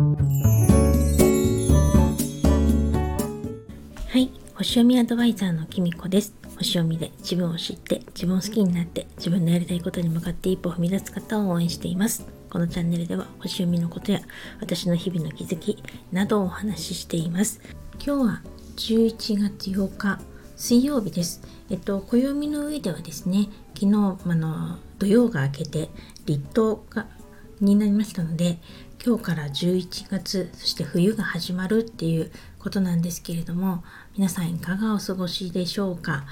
[0.00, 0.06] は
[4.16, 6.32] い星読みアドバイザーのきみこです。
[6.56, 12.24] 星読みで自分を知って自分を好きになって自分のやりたいことに向かって一歩踏み出す方を応援しています。
[12.48, 14.22] このチャンネルでは星読みのことや
[14.62, 15.82] 私の日々の気づき
[16.12, 17.60] などをお話ししています。
[18.02, 18.42] 今日は
[18.76, 20.18] 11月8日
[20.56, 21.42] 水曜日です。
[21.68, 25.90] えっと、暦の上ではですね、昨日、あの、土曜が明けて
[26.24, 27.06] 立冬が
[27.60, 28.58] になりましたので、
[29.02, 33.82] 今日から11月、そして冬が始まるっていうことなんですけれども、
[34.14, 36.26] 皆さんいかがお過ごしでしょうか？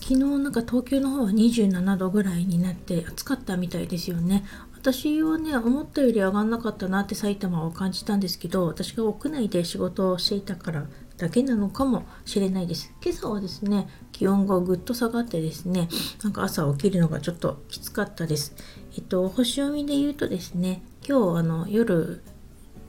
[0.00, 4.44] 昨日なんか東京の方は27度ぐらいになって暑かったみたいですよね。
[4.74, 12.92] 私はね思ったより上がんなかったなって埼玉を感じたんですけど私が屋内で仕事をしていたからだけなのかもしれないです。
[13.04, 15.88] 今朝はですね気温がぐっと下がってですね
[16.22, 18.54] なんか朝起きるのがちょっときつかったです。
[18.96, 22.20] えっと星読みで言うとですね今日あの夜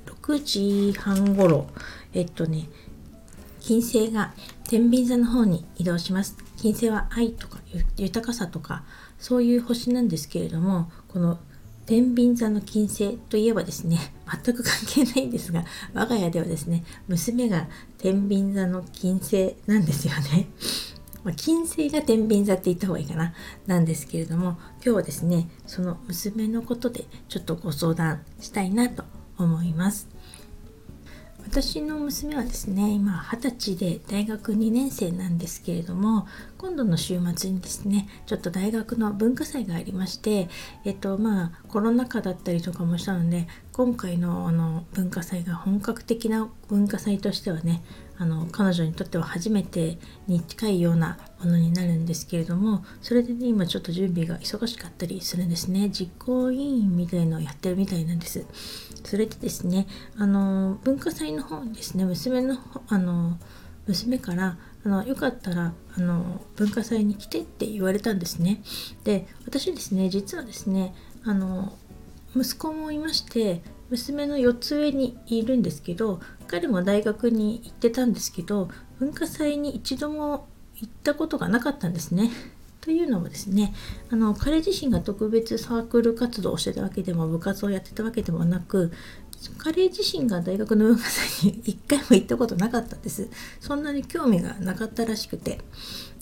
[0.08, 1.68] 6時半頃
[2.14, 2.68] えっとね
[3.62, 4.34] 金星が
[4.68, 6.38] 天秤座の方に移動します。
[6.58, 7.60] 金星は愛とか
[7.96, 8.84] 豊かさとか
[9.20, 11.38] そういう星なんですけれどもこの
[11.86, 14.00] 天秤座の金星といえばですね
[14.44, 17.68] 全く関係ないんですが我が家ではですね娘が
[18.00, 20.50] 天秤座の金星なんですよね。
[21.28, 23.34] ま金星が天秤座って言った方がいいかな
[23.66, 29.04] なんですけれども今日はですねその娘のことでちょっとご相談したいなと
[29.38, 30.08] 思います。
[31.50, 40.50] 私の娘はですね今二十歳で大学2年生なんですけれども今度の週末にですねちょっと大学の文化祭がありまして
[40.84, 47.84] えっとまあコロナ禍だったりとかもしたので今回のあの文化祭が本格的な文化祭としてはね
[48.18, 55.90] あの彼女にとっては初めてに近いようなものになるんですけれどもそれでね今ちょっと準備が忙しかったりするんですね。
[55.90, 58.46] 実行委員みたいのをやってるみたいなんです。
[59.04, 59.88] それでですね
[60.18, 63.38] あの文化祭の方にですね娘のあの
[63.88, 68.62] 娘からあのよかったらあの文化祭に来てって言われたんですね
[69.04, 70.94] で私ですね実はですね
[71.24, 71.74] あの
[72.36, 82.32] 息子もいまして娘の4つ上にいるんですけど彼も大学に行ってたんですけど文化祭に一度も行ったことがなかったんですね。
[82.82, 83.74] というのもですね
[84.10, 88.94] あの彼自身が特別サークル活動をしてたわけでも部活をやってたわけでもなく
[89.58, 93.30] 彼自身が大学の文化祭に一回も行ったことなかったんです。
[93.60, 95.60] そんなに興味がなかったらしくて。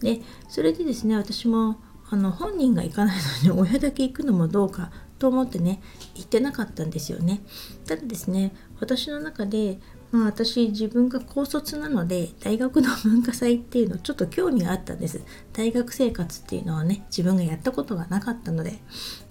[0.01, 1.77] でそれでですね私も
[2.09, 5.81] あの本人が行かないのに 親だけ行くのもどうかと思ってね
[6.15, 7.41] 行ってなかったんですよね。
[7.85, 9.79] ただですね私の中で
[10.11, 15.21] まあ、私自分が高卒なので大学の文化祭っていうのちょっと興味があったんです。
[15.51, 18.79] 大学生活っていうのはね自分がやったことがなかったので。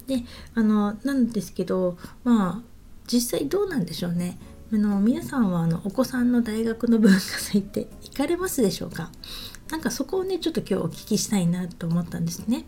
[0.05, 0.23] で
[0.53, 2.74] あのなんですけどまあ
[3.07, 4.37] 実際どうなんでしょうね
[4.73, 9.11] あの皆さんはあのお子さんの大学の文化祭って行かれますでしょうか？
[9.69, 12.65] なんかそこをねちょっと今日お聞きしたいなと思ったんですね。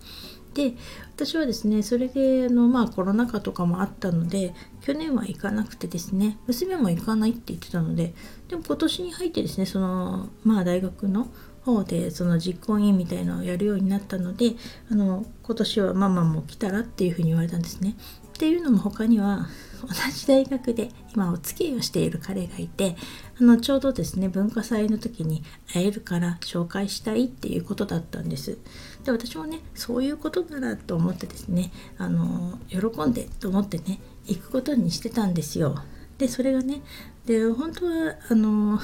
[0.54, 0.74] で
[1.16, 8.16] 私はですねそれであの、まあ、コロナ禍とかもあったので去年は行かなくてですね娘も行かないって言ってたので
[8.48, 11.28] でも今年に入ってですねその、まあ、大学の
[11.64, 14.56] 方でその実行委員みたいのをやるようになったので
[14.90, 17.96] あの今年はママも来たらっていうふうに言われたんですね。
[18.38, 19.48] っていうのも他には
[19.82, 22.96] 同じ大学で今お付き合いをしている彼がいて
[23.42, 25.44] あのちょうどですね文化祭の時に
[25.74, 28.60] 会えるから紹介したいっていうことだったんです。
[29.04, 32.78] で私もねそういうことならと思ってですねあの喜
[33.10, 35.84] んでと思ってね行くことにしてたんですよ。
[36.20, 36.84] でそれがね
[37.26, 38.80] で本当はあの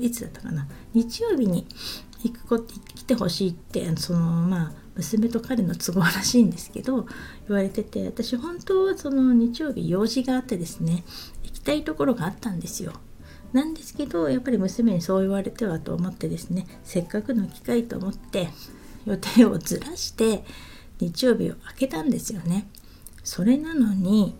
[0.00, 1.68] いつだったかな日曜日に
[2.24, 2.64] 行くこと
[2.96, 7.06] 来てほしいってそのまあ娘と彼の都合らしいんですけど
[7.48, 11.02] 言われてて私本当はその日曜日用事があってですね
[11.44, 12.92] 行きたいところがあったんですよ。
[13.52, 18.48] なんですけどやっぱり娘にそう言われてはと思ってですねせっかくの機会と思って
[19.04, 20.44] 予定をずらして
[21.00, 22.68] 日曜日を空けたんですよね。
[23.24, 24.34] それなのに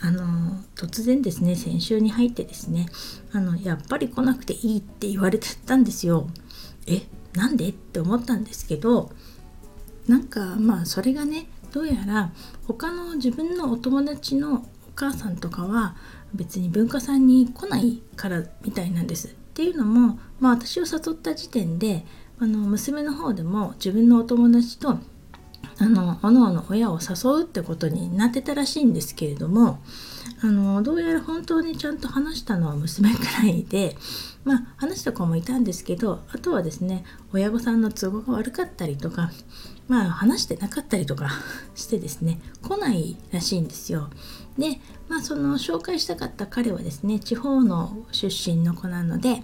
[0.00, 2.86] あの突然ですね先週に入ってですね
[3.32, 6.28] あのやっぱり来なくていいって言われてたんですよ。
[6.86, 7.02] え
[7.34, 7.70] なんで？
[7.70, 9.10] って思ったんですけど
[10.08, 12.32] なんかまあそれがねどうやら
[12.66, 14.62] 他の自分のお友達のお
[14.94, 15.96] 母さんとかは
[16.34, 19.28] 別に文化祭に来ないからみたいなんです。
[19.28, 22.04] っていうのも、まあ、私を誘った時点で
[22.40, 24.98] あの娘の方でも自分のお友達と
[25.78, 29.80] あのおのおの親を誘うってことになってたらしいんですけれども
[30.42, 33.96] あのどうやら本当にちゃんと話したのは娘くらいで
[34.44, 39.30] まあ話した子もいたんですけどあとはですね親御さんの都合が悪かったりとか
[39.88, 41.30] まあ話してなかったりとか
[41.74, 44.10] してですね来ないらしいんですよ。
[44.58, 49.42] でまあその紹介したかった彼はですね地方の出身の子なので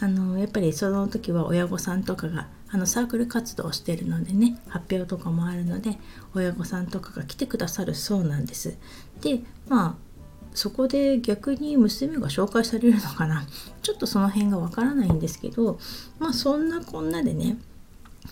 [0.00, 5.98] あのやっぱりその時は親御さんとかがあのサークル活動をしてるのでね発表とかもあるので
[6.34, 8.76] 親御さんとかが来てくださるそうなんです。
[9.20, 10.06] でまあ
[10.54, 13.46] そこで逆に娘が紹介されるのかな
[13.82, 15.78] ちょっとその辺がわからないんですけど
[16.18, 17.58] まあそんなこんなでね、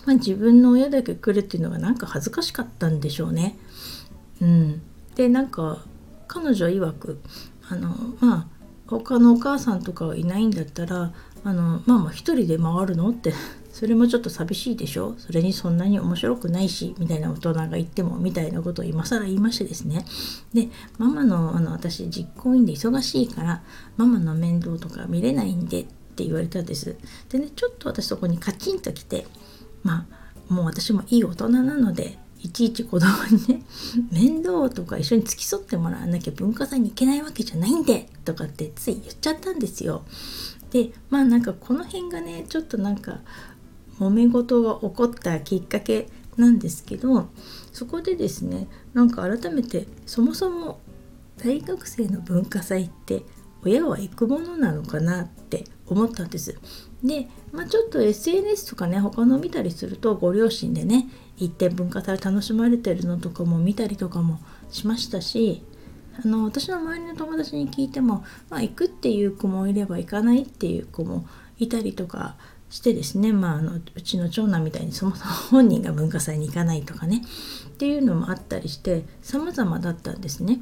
[0.06, 3.58] まあ、自分の親だけ来るっていうのがなんか恥ずかしかったんでしょうね。
[4.40, 4.82] うん、
[5.14, 5.84] でなんか
[6.26, 7.20] 彼女曰く
[7.68, 8.46] あのまあ
[8.86, 11.12] 他のお母さんとかはいないんだったら
[11.44, 13.34] あのまあまあ一人で回るのって
[13.74, 15.16] それもちょっと寂しいでしょ？
[15.18, 20.04] それにそんなに面白くないしみたいな大人が言ってもみたいなことを今更言いましてですね。
[20.54, 23.64] でママのあの私実行委員で忙しいから
[23.96, 26.96] ママの面倒とか見れないんでって言われたんです。
[27.28, 29.26] でねちょっと私そこにカチンときて
[29.82, 30.06] ま
[30.48, 33.62] あもう私もいい大人なのでいちいち子供にね
[34.12, 40.04] 面倒とか一緒に付き添ってもらわなきゃ文化祭に行けないわけじゃないんでとかってつい言っちゃったんですよ。
[40.70, 43.20] でまあなんかこの辺がねちょっとなんか
[43.98, 47.28] 揉め事が起こったきっかけなんですけど
[47.72, 50.80] そこでですねなんか改めてそもそも
[51.38, 53.22] 大学生の文化祭って
[53.64, 56.58] 親は行くものなのかなって思ったんです。
[57.02, 64.38] で、まあ、ちょっと SNS とかね他の見たりするとご両親でね行って文化祭楽しまれてるのとかも見たりとかも
[64.70, 65.62] しましたし
[66.22, 71.26] あの私の周りの友達に聞いても、まあ、行くっていう子もいれば行かないっていう子も
[71.64, 72.36] いたりとか
[72.70, 77.22] してですね、まあ、あのうちの長男みたいにそもそも本人が文化祭に行かないとかね
[77.68, 80.60] っていうのもあったりして様々だったんですね。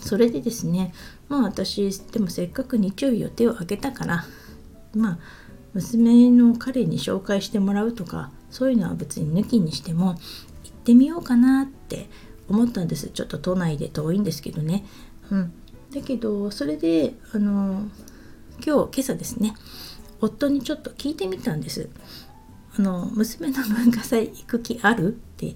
[0.00, 0.92] それでですね
[1.28, 4.24] まあ私でもせっかく日曜日予定を空けたから
[4.94, 5.18] まあ
[5.72, 10.14] 娘の彼に紹介してもらうとかそういうのは別に抜きにしても
[10.64, 12.08] 行ってみようかなって
[12.48, 14.84] 思ったんですちょっと都内で遠いんですけどね。
[15.30, 15.52] うん、
[15.92, 17.88] だけどそれであの
[18.64, 19.54] 今日今朝ですね
[20.24, 21.88] 夫にちょっと聞いてみたんです。
[22.76, 25.08] あの娘の文化祭行く気ある？
[25.08, 25.54] って。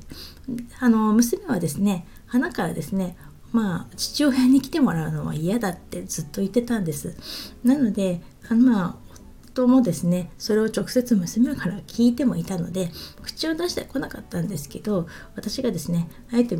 [0.80, 3.16] あの娘はですね花からですね
[3.52, 7.16] まあ父親に来てもらうのは嫌だってずっと言ってたんです。
[7.64, 8.96] なのであのまあ
[9.50, 12.90] 夫もですねそれを直接娘から聞いてもいたので
[13.22, 16.56] 口を出してこなかったんですけど私がですねあえて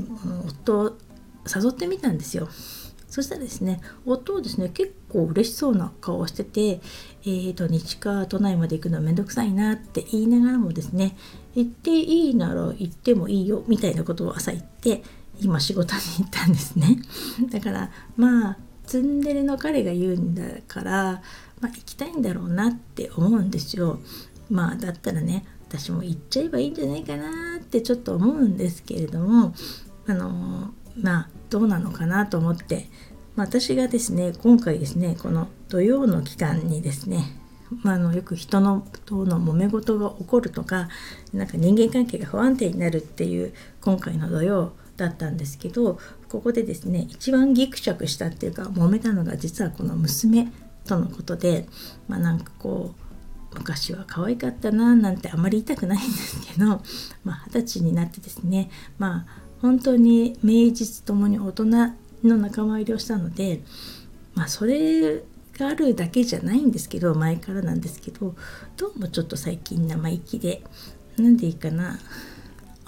[0.64, 0.98] 夫を
[1.46, 2.48] 誘ってみたんですよ。
[3.18, 11.16] そしたらですね夫はですね結構嬉しそうな顔をしてて、えーと、日課都内まで行くのはめんどくさいなって言いながらもですね
[11.56, 15.02] 行っていいなら行ってもいいよみたいなことを朝言って
[15.40, 17.00] 今仕事に行ったんですね
[17.50, 21.22] だからまあツンデレの彼が言うんだから
[21.60, 23.98] まあ、行きたいんだろうなって思うんですよ。
[24.48, 29.54] まあだったらね私も行っちゃえばいいんじゃないかなってちょっと思うんですけれども
[30.06, 32.88] あのまあどうなのかなと思って、
[33.38, 37.22] まあ、私がですね今回ですねこの土曜の期間にですね
[37.84, 40.88] まあ、あのよく人のとの揉め事が起こるとか
[41.34, 43.52] なんか人間関係が不安定になるっていう
[43.82, 46.00] 今回の土曜だったんですけど
[46.30, 50.48] ここでですね一番ギクシャクしたっていうか揉めたのが実はこの娘
[50.86, 51.66] とのことで
[52.08, 52.94] まあなんかこ
[53.52, 56.84] う昔は可愛かったななんてあまり言いたくないんですけど二十、
[57.22, 61.92] まあ、歳になってですねまあ本当に名実ともに大人
[62.24, 63.62] の仲間入りをしたので
[64.34, 65.22] まあそれ
[65.58, 68.34] があるだけじゃないんですけど前からなんですけど
[68.76, 70.62] どうもちょっと最近生意気で
[71.16, 71.98] 何でいいかな。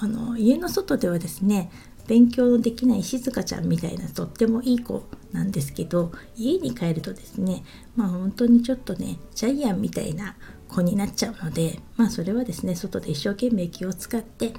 [0.03, 1.71] あの家の外ではですね
[2.07, 7.63] 勉強できない静香ちゃんみたいなとってもいい子なんですけど家に帰るとですね
[7.95, 10.37] まあ本当にちょっとねジャイアンみたいな
[10.69, 14.55] 子になっちゃうのでまあそれはですね外で一生懸命気を使って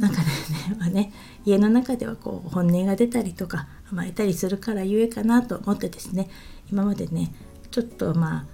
[0.00, 0.26] なんかね
[0.78, 1.12] まあね
[1.44, 6.28] 家の中ではこう本音が出たりとか甘えたりするからゆえかなと思ってですね
[6.72, 7.32] 今までね
[7.70, 8.46] ちょっとま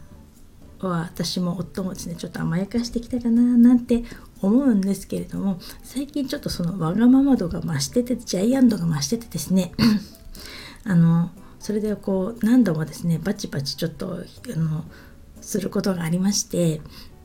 [0.80, 4.04] あ私も夫もですねちょっと甘やかしてきたかななんて
[4.42, 9.72] 思うんですけれども最近ちょっとそのわがまま度が増しててジャイアン度が増しててですね
[10.84, 14.24] あのそれでこう何度もですねバチバチちょっと
[14.54, 14.84] あの
[15.40, 16.80] することがありまして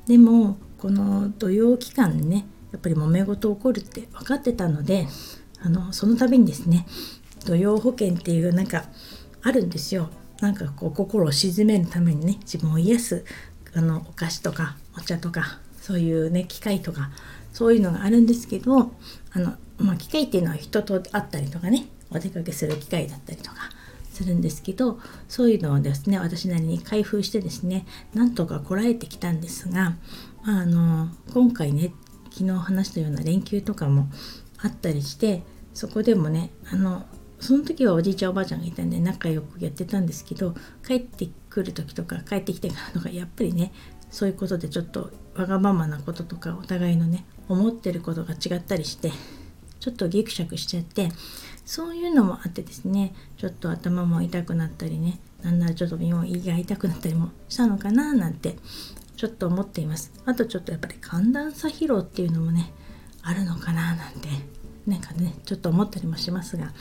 [0.08, 5.08] でもこの土曜期間にねやっぱり揉め事起こるって分かってたので
[5.62, 6.86] あのその度にですね
[7.46, 8.86] 土曜保険っていうなんか
[9.44, 10.10] あるんですよ。
[10.42, 13.26] なんかこう心を鎮めるためにね自分を癒す
[13.76, 17.12] あのお菓子とかお茶とかそういうね機械とか
[17.54, 18.92] そういうのがあるんですけど
[19.34, 23.70] あの、まあ、機械っていうのは人と会ったりとかねお出かけする機会だったりとか
[24.12, 29.94] するんですけどそういうのをですね私なりに開封してですねなんとかこらえてきたんですが、
[30.44, 31.94] まあ、あの今回ね
[32.32, 34.08] 昨日話したような連休とかも
[34.60, 37.06] あったりしてそこでもねあの
[37.40, 40.54] その時はおじいちゃんおばあちゃんがいたんで仲良くやってたんですけど
[40.86, 43.72] 帰ってくる時とか帰ってきてからとかやっぱりね
[44.12, 49.12] そういうことでちょっとわがままなこととかお互いのね思ってることが違ったりして
[49.80, 51.10] ちょっとギクシャクしちゃって
[51.66, 56.12] そういうのもあってですねちょっと頭も痛くなったりねなんならちょっと胃
[56.46, 58.58] が痛くなったりもしたのかななんて
[59.22, 62.74] ちょっと思っていますあとちょっとやっぱり寒暖差疲労っていうのもね
[63.22, 64.30] あるのかななんて
[64.88, 66.74] なんかねちょっと思ったりもしますが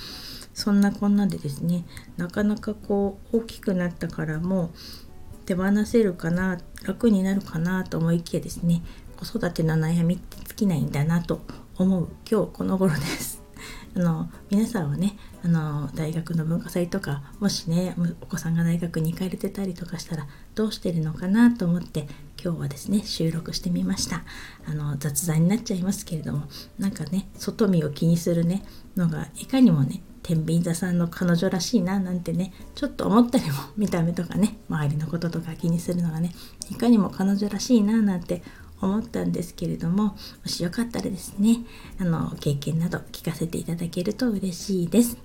[0.55, 1.85] そんなこんなでですね
[2.17, 8.81] なかなかこう大きくなったからもう手放せるかな楽になるかなと思いきやですね
[9.19, 11.43] 子育ての悩みって尽きないんだなと
[11.77, 13.41] 思う今日この頃です。
[13.97, 22.07] あの皆さんはねあの大学の文化祭とかもしねお子さんが大学に行かれてたりとかしたらどうしてるのかなと思って
[22.43, 24.25] 今日はですね収録してみました
[24.67, 26.45] あの雑談になっちゃいますけれども
[26.79, 28.65] なんかね外見を気にするね
[28.97, 36.33] のがいかにもね天秤座さんの彼女らしいななんてねちょっと思ったりも見た目とかね周りのこととか気にするのがね
[36.71, 38.43] いかにも彼女らしいななんて
[38.81, 40.17] 思ったんですけれどもも
[40.47, 41.59] しよかったらですね
[41.99, 45.19] あの経験など聞かせていただけると嬉しいです。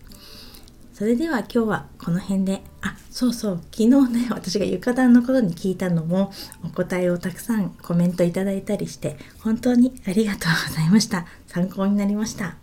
[0.96, 2.62] それでは今日はこの辺で。
[2.82, 3.62] あそうそう。
[3.70, 6.32] 昨日ね私が床暖のことに聞いたのも
[6.64, 11.26] お答えをたくさんコメントいただいたりして本当にありがとうございました。
[11.48, 12.56] 参考になりました。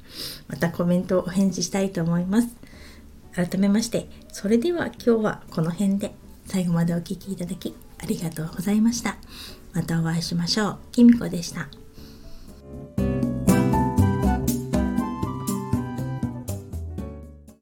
[0.49, 2.49] またコメントをお返事したいと思います。
[3.35, 6.15] 改めましてそれでは今日はこの辺で。
[6.47, 9.17] 最後までお聴きいただきありがとうございました。
[9.75, 10.79] またお会いしましょう。
[10.91, 11.82] きみこでした。